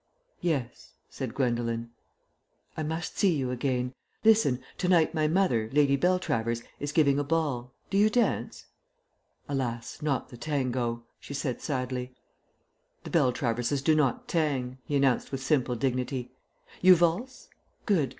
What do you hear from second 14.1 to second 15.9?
tang," he announced with simple